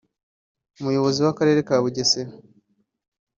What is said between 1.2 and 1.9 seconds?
w’Akarere ka